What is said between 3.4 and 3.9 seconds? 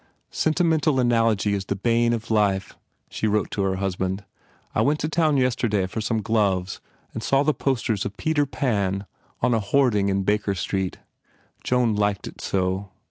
to her